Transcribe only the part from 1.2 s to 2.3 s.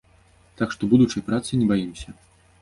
працы не баімся.